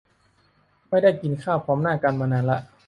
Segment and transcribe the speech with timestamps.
[0.89, 2.57] ไม่ได้กินข้าวพร้อมหน้ากันมานานละ